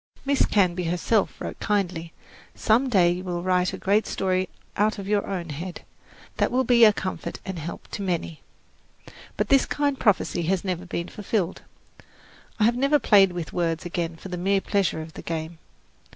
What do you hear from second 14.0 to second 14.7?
for the mere